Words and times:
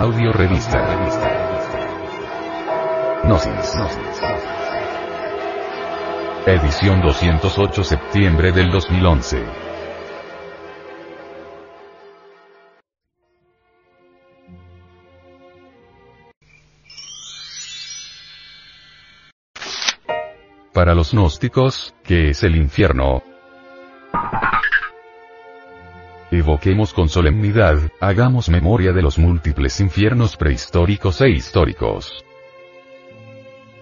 Audio 0.00 0.32
Revista. 0.32 0.78
Gnosis. 3.24 3.74
Edición 6.46 7.00
208 7.00 7.82
septiembre 7.82 8.52
del 8.52 8.70
2011. 8.70 9.44
Para 20.72 20.94
los 20.94 21.12
gnósticos, 21.12 21.92
¿qué 22.04 22.30
es 22.30 22.44
el 22.44 22.54
infierno? 22.54 23.24
Evoquemos 26.38 26.94
con 26.94 27.08
solemnidad, 27.08 27.90
hagamos 27.98 28.48
memoria 28.48 28.92
de 28.92 29.02
los 29.02 29.18
múltiples 29.18 29.80
infiernos 29.80 30.36
prehistóricos 30.36 31.20
e 31.20 31.30
históricos. 31.30 32.24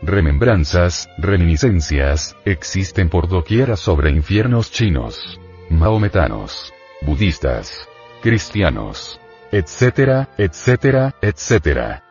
Remembranzas, 0.00 1.10
reminiscencias, 1.18 2.38
existen 2.46 3.10
por 3.10 3.28
doquiera 3.28 3.76
sobre 3.76 4.10
infiernos 4.12 4.70
chinos, 4.70 5.38
maometanos, 5.68 6.72
budistas, 7.02 7.86
cristianos, 8.22 9.20
etcétera, 9.52 10.30
etcétera, 10.38 11.16
etcétera. 11.20 12.02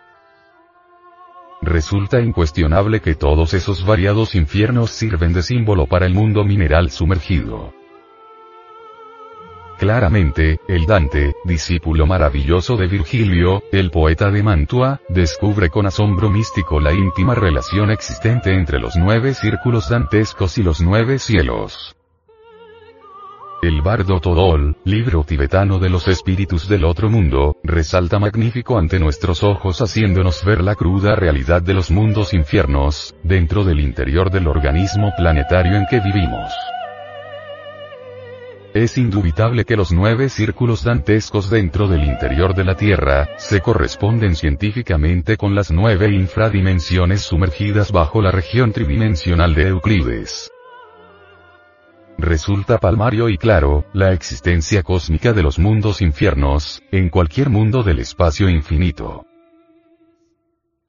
Resulta 1.64 2.22
incuestionable 2.22 3.02
que 3.02 3.16
todos 3.16 3.56
esos 3.56 3.84
variados 3.84 4.36
infiernos 4.36 4.92
sirven 4.92 5.34
de 5.34 5.42
símbolo 5.42 5.88
para 5.88 6.06
el 6.06 6.14
mundo 6.14 6.44
mineral 6.44 6.92
sumergido. 6.92 7.74
Claramente, 9.78 10.60
el 10.68 10.88
Dante, 10.88 11.36
discípulo 11.44 12.08
maravilloso 12.08 12.78
de 12.78 12.88
Virgilio, 12.88 13.62
el 13.72 13.92
poeta 13.92 14.32
de 14.32 14.42
Mantua, 14.42 15.02
descubre 15.08 15.70
con 15.70 15.86
asombro 15.86 16.32
místico 16.32 16.80
la 16.80 16.94
íntima 16.94 17.36
relación 17.36 17.92
existente 17.92 18.56
entre 18.56 18.80
los 18.80 18.96
nueve 18.96 19.36
círculos 19.36 19.88
dantescos 19.88 20.58
y 20.58 20.64
los 20.64 20.82
nueve 20.82 21.20
cielos. 21.20 21.96
El 23.62 23.82
bardo 23.84 24.20
Todol, 24.20 24.78
libro 24.84 25.24
tibetano 25.24 25.78
de 25.78 25.90
los 25.90 26.08
espíritus 26.08 26.68
del 26.68 26.84
otro 26.84 27.10
mundo, 27.10 27.58
resalta 27.64 28.18
magnífico 28.18 28.80
ante 28.80 29.00
nuestros 29.00 29.44
ojos 29.44 29.82
haciéndonos 29.82 30.44
ver 30.44 30.62
la 30.62 30.74
cruda 30.74 31.16
realidad 31.16 31.62
de 31.62 31.76
los 31.76 31.92
mundos 31.92 32.34
infiernos, 32.34 33.16
dentro 33.24 33.64
del 33.64 33.80
interior 33.80 34.32
del 34.32 34.48
organismo 34.48 35.12
planetario 35.18 35.76
en 35.76 35.86
que 35.88 36.00
vivimos. 36.00 36.52
Es 38.78 39.00
indubitable 39.00 39.66
que 39.66 39.76
los 39.76 39.92
nueve 39.92 40.30
círculos 40.30 40.84
dantescos 40.84 41.50
dentro 41.50 41.88
del 41.88 42.04
interior 42.04 42.54
de 42.54 42.64
la 42.64 42.76
Tierra, 42.76 43.28
se 43.38 43.60
corresponden 43.60 44.36
científicamente 44.36 45.36
con 45.36 45.56
las 45.56 45.72
nueve 45.72 46.12
infradimensiones 46.14 47.24
sumergidas 47.24 47.92
bajo 47.92 48.22
la 48.22 48.30
región 48.30 48.74
tridimensional 48.74 49.56
de 49.56 49.70
Euclides. 49.70 50.52
Resulta 52.20 52.78
palmario 52.78 53.30
y 53.30 53.40
claro, 53.40 53.84
la 53.94 54.14
existencia 54.14 54.84
cósmica 54.84 55.34
de 55.34 55.42
los 55.42 55.58
mundos 55.58 56.04
infiernos, 56.04 56.84
en 56.92 57.10
cualquier 57.10 57.50
mundo 57.50 57.82
del 57.82 57.98
espacio 57.98 58.48
infinito. 58.48 59.26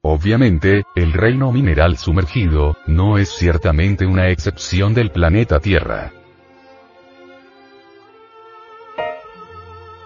Obviamente, 0.03 0.85
el 0.95 1.15
reino 1.15 1.53
mineral 1.53 1.97
sumergido, 1.97 2.77
no 2.87 3.17
es 3.17 3.31
ciertamente 3.31 4.05
una 4.05 4.29
excepción 4.29 4.93
del 4.93 5.11
planeta 5.11 5.59
Tierra. 5.59 6.13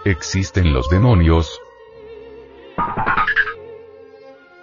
¿Existen 0.05 0.73
los 0.73 0.89
demonios? 0.89 1.61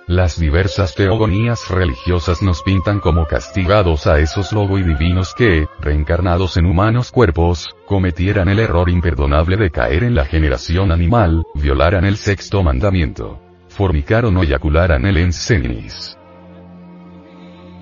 Las 0.07 0.39
diversas 0.39 0.95
teogonías 0.95 1.71
religiosas 1.71 2.43
nos 2.43 2.63
pintan 2.63 3.01
como 3.01 3.25
castigados 3.25 4.07
a 4.07 4.19
esos 4.19 4.53
lobo 4.53 4.79
y 4.79 4.83
divinos 4.83 5.35
que, 5.35 5.67
reencarnados 5.79 6.59
en 6.59 6.67
humanos 6.67 7.11
cuerpos, 7.11 7.75
cometieran 7.87 8.51
el 8.51 8.59
error 8.59 8.91
imperdonable 8.91 9.57
de 9.57 9.71
caer 9.71 10.05
en 10.05 10.15
la 10.15 10.27
generación 10.27 10.93
animal, 10.93 11.43
violaran 11.55 12.05
el 12.05 12.19
sexto 12.19 12.63
mandamiento. 12.63 13.41
Fornicaron 13.69 14.37
o 14.37 14.43
eyacularan 14.43 15.07
el 15.07 15.17
ensenis. 15.17 16.19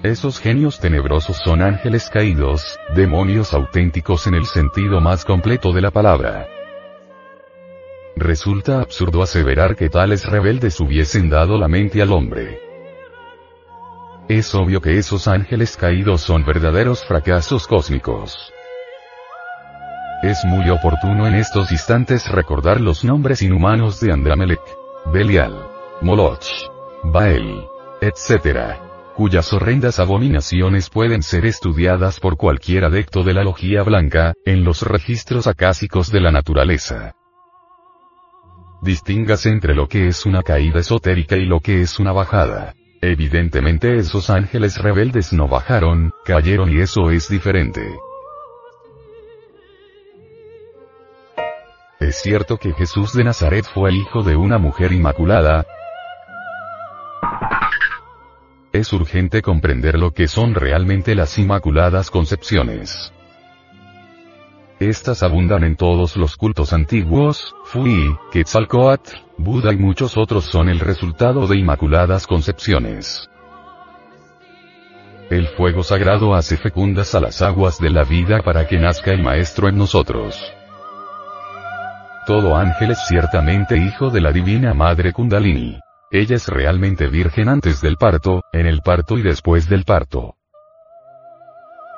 Esos 0.05 0.39
genios 0.39 0.79
tenebrosos 0.79 1.39
son 1.39 1.61
ángeles 1.61 2.09
caídos, 2.09 2.79
demonios 2.95 3.53
auténticos 3.53 4.29
en 4.29 4.35
el 4.35 4.47
sentido 4.47 5.01
más 5.01 5.25
completo 5.25 5.73
de 5.73 5.81
la 5.81 5.91
palabra. 5.91 6.47
Resulta 8.21 8.81
absurdo 8.81 9.23
aseverar 9.23 9.77
que 9.77 9.89
tales 9.89 10.27
rebeldes 10.27 10.81
hubiesen 10.81 11.31
dado 11.31 11.57
la 11.57 11.69
mente 11.69 12.03
al 12.03 12.11
hombre. 12.13 12.59
Es 14.29 14.57
obvio 14.57 14.81
que 14.81 14.99
esos 14.99 15.29
ángeles 15.29 15.77
caídos 15.77 16.23
son 16.23 16.45
verdaderos 16.45 17.05
fracasos 17.05 17.69
cósmicos. 17.69 18.53
Es 20.25 20.45
muy 20.45 20.69
oportuno 20.69 21.29
en 21.29 21.37
estos 21.37 21.71
instantes 21.71 22.29
recordar 22.29 22.81
los 22.81 23.05
nombres 23.05 23.41
inhumanos 23.41 24.01
de 24.01 24.13
Andramelech, 24.13 24.61
Belial, 25.13 25.55
Moloch, 26.01 26.45
Bael, 27.05 27.69
etc., 28.01 28.81
cuyas 29.15 29.53
horrendas 29.53 30.01
abominaciones 30.01 30.91
pueden 30.91 31.23
ser 31.23 31.47
estudiadas 31.47 32.19
por 32.19 32.37
cualquier 32.37 32.85
adepto 32.85 33.23
de 33.23 33.35
la 33.35 33.45
logía 33.45 33.85
blanca, 33.85 34.35
en 34.45 34.65
los 34.65 34.83
registros 34.83 35.47
acásicos 35.47 36.11
de 36.11 36.21
la 36.21 36.33
naturaleza. 36.33 37.15
Distíngase 38.81 39.51
entre 39.51 39.75
lo 39.75 39.89
que 39.89 40.07
es 40.07 40.25
una 40.25 40.43
caída 40.43 40.81
esotérica 40.81 41.37
y 41.37 41.45
lo 41.45 41.61
que 41.61 41.83
es 41.83 41.99
una 41.99 42.13
bajada. 42.13 42.75
Evidentemente 43.01 43.97
esos 43.97 44.31
ángeles 44.31 44.79
rebeldes 44.79 45.33
no 45.33 45.49
bajaron, 45.49 46.13
cayeron 46.25 46.71
y 46.73 46.81
eso 46.81 47.11
es 47.11 47.29
diferente. 47.29 47.97
¿Es 52.01 52.21
cierto 52.21 52.59
que 52.59 52.73
Jesús 52.73 53.13
de 53.13 53.25
Nazaret 53.25 53.65
fue 53.65 53.93
hijo 53.93 54.23
de 54.23 54.37
una 54.37 54.59
mujer 54.59 54.93
inmaculada? 54.93 55.67
Es 58.73 58.93
urgente 58.93 59.43
comprender 59.43 59.99
lo 59.99 60.13
que 60.13 60.29
son 60.29 60.55
realmente 60.55 61.17
las 61.17 61.37
inmaculadas 61.39 62.11
concepciones. 62.11 63.13
Estas 64.81 65.25
abundan 65.25 65.65
en 65.65 65.75
todos 65.75 66.17
los 66.17 66.37
cultos 66.37 66.73
antiguos, 66.73 67.53
Fui, 67.65 68.17
Quetzalcoatl, 68.31 69.11
Buda 69.37 69.73
y 69.73 69.77
muchos 69.77 70.17
otros 70.17 70.45
son 70.45 70.69
el 70.69 70.79
resultado 70.79 71.49
de 71.49 71.59
inmaculadas 71.59 72.29
concepciones. 72.29 73.29
El 75.31 75.49
fuego 75.49 75.83
sagrado 75.83 76.33
hace 76.33 76.57
fecundas 76.57 77.17
a 77.17 77.21
las 77.21 77.43
aguas 77.43 77.81
de 77.81 77.91
la 77.91 78.05
vida 78.05 78.41
para 78.43 78.69
que 78.69 78.79
nazca 78.79 79.11
el 79.11 79.21
Maestro 79.21 79.69
en 79.69 79.79
nosotros. 79.79 80.41
Todo 82.25 82.57
ángel 82.57 82.93
es 82.93 82.99
ciertamente 83.09 83.77
hijo 83.77 84.11
de 84.11 84.21
la 84.21 84.31
Divina 84.31 84.75
Madre 84.75 85.13
Kundalini. 85.13 85.81
Ella 86.13 86.37
es 86.37 86.47
realmente 86.47 87.09
virgen 87.09 87.49
antes 87.49 87.81
del 87.81 87.97
parto, 87.97 88.43
en 88.53 88.67
el 88.67 88.81
parto 88.81 89.19
y 89.19 89.23
después 89.23 89.69
del 89.69 89.85
parto. 89.85 90.38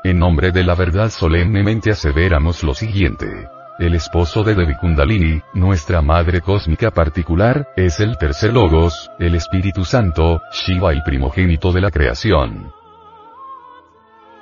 En 0.03 0.19
nombre 0.19 0.51
de 0.51 0.65
la 0.65 0.75
verdad 0.75 1.11
solemnemente 1.11 1.91
aseveramos 1.91 2.63
lo 2.63 2.73
siguiente. 2.73 3.49
El 3.79 3.95
esposo 3.95 4.43
de 4.43 4.55
Devi 4.55 4.75
Kundalini, 4.77 5.43
nuestra 5.53 6.01
madre 6.01 6.41
cósmica 6.41 6.91
particular, 6.91 7.69
es 7.77 8.01
el 8.01 8.17
tercer 8.17 8.55
logos, 8.55 9.11
el 9.19 9.35
Espíritu 9.35 9.85
Santo, 9.85 10.41
Shiva 10.53 10.93
el 10.93 11.03
primogénito 11.03 11.71
de 11.73 11.83
la 11.83 11.91
creación. 11.91 12.73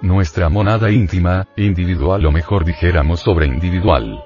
Nuestra 0.01 0.49
monada 0.49 0.93
íntima, 0.93 1.49
individual 1.57 2.25
o 2.25 2.31
mejor 2.31 2.65
dijéramos 2.65 3.19
sobre 3.19 3.47
individual. 3.47 4.23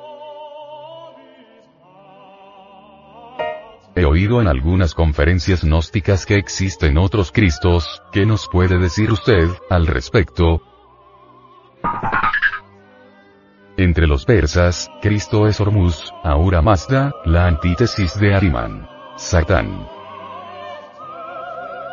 He 3.95 4.05
oído 4.05 4.43
en 4.43 4.49
algunas 4.49 4.95
conferencias 4.95 5.65
gnósticas 5.65 6.27
que 6.27 6.37
existen 6.37 6.99
otros 6.99 7.33
Cristos, 7.33 8.03
¿qué 8.13 8.27
nos 8.27 8.49
puede 8.49 8.79
decir 8.79 9.11
usted, 9.11 9.49
al 9.71 9.87
respecto? 9.87 10.63
Entre 13.77 14.07
los 14.07 14.25
persas, 14.25 14.91
Cristo 15.01 15.47
es 15.47 15.61
Hormuz, 15.61 16.13
Ahura 16.23 16.63
Mazda, 16.63 17.13
la 17.25 17.47
antítesis 17.47 18.19
de 18.19 18.35
Ariman. 18.35 18.87
Satán. 19.17 19.89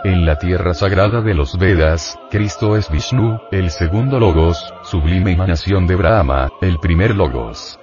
En 0.03 0.25
la 0.25 0.37
tierra 0.37 0.73
sagrada 0.73 1.21
de 1.21 1.33
los 1.33 1.57
Vedas, 1.57 2.17
Cristo 2.31 2.75
es 2.77 2.89
Vishnu, 2.89 3.39
el 3.51 3.69
segundo 3.69 4.19
Logos, 4.19 4.73
sublime 4.83 5.33
emanación 5.33 5.87
de 5.87 5.95
Brahma, 5.95 6.49
el 6.61 6.79
primer 6.79 7.15
Logos. 7.15 7.79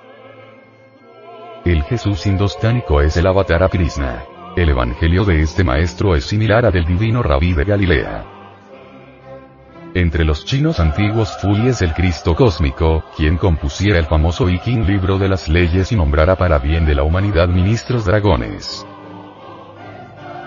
El 1.64 1.82
Jesús 1.82 2.26
indostánico 2.26 3.00
es 3.00 3.16
el 3.16 3.26
avatar 3.26 3.62
a 3.62 3.68
Krishna. 3.68 4.24
El 4.56 4.68
evangelio 4.68 5.24
de 5.24 5.42
este 5.42 5.64
maestro 5.64 6.14
es 6.14 6.24
similar 6.24 6.64
al 6.64 6.72
del 6.72 6.84
divino 6.84 7.22
Rabí 7.22 7.52
de 7.54 7.64
Galilea. 7.64 8.35
Entre 9.96 10.26
los 10.26 10.44
chinos 10.44 10.78
antiguos 10.78 11.38
Fui 11.38 11.68
es 11.68 11.80
el 11.80 11.94
Cristo 11.94 12.34
cósmico, 12.34 13.02
quien 13.16 13.38
compusiera 13.38 13.98
el 13.98 14.04
famoso 14.04 14.44
Viking 14.44 14.86
libro 14.86 15.16
de 15.16 15.26
las 15.26 15.48
leyes 15.48 15.90
y 15.90 15.96
nombrara 15.96 16.36
para 16.36 16.58
bien 16.58 16.84
de 16.84 16.94
la 16.94 17.02
humanidad 17.02 17.48
ministros 17.48 18.04
dragones. 18.04 18.86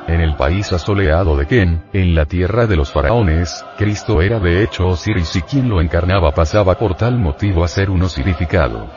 En 0.08 0.22
el 0.22 0.36
país 0.36 0.72
asoleado 0.72 1.36
de 1.36 1.48
Ken, 1.48 1.84
en 1.94 2.14
la 2.14 2.26
tierra 2.26 2.68
de 2.68 2.76
los 2.76 2.92
faraones, 2.92 3.66
Cristo 3.76 4.22
era 4.22 4.38
de 4.40 4.62
hecho 4.62 4.86
Osiris 4.86 5.36
y 5.38 5.42
quien 5.42 5.68
lo 5.68 5.82
encarnaba 5.82 6.32
pasaba 6.32 6.78
por 6.78 6.94
tal 6.94 7.18
motivo 7.18 7.64
a 7.64 7.68
ser 7.68 7.90
un 7.90 8.04
osirificado. 8.04 8.88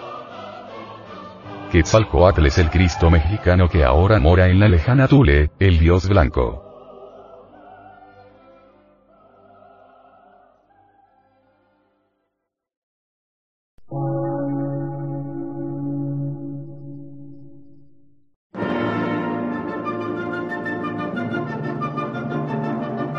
Quetzalcoatl 1.71 2.45
es 2.45 2.59
el 2.59 2.69
Cristo 2.69 3.11
mexicano 3.11 3.71
que 3.71 3.85
ahora 3.85 4.21
mora 4.21 4.51
en 4.51 4.61
la 4.61 4.69
lejana 4.69 5.09
Tule, 5.09 5.51
el 5.59 5.79
dios 5.79 6.07
blanco. 6.07 6.72